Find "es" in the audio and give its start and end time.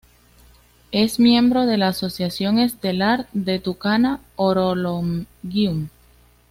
0.91-1.19